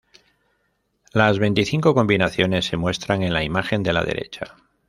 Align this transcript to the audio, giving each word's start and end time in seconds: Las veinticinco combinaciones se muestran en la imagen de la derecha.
Las 1.13 1.37
veinticinco 1.37 1.93
combinaciones 1.93 2.65
se 2.65 2.75
muestran 2.75 3.21
en 3.21 3.33
la 3.33 3.43
imagen 3.43 3.83
de 3.83 3.93
la 3.93 4.03
derecha. 4.03 4.55